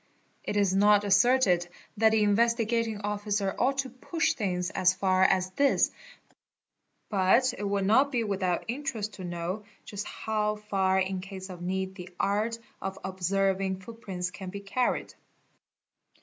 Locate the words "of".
11.51-11.61, 12.81-12.97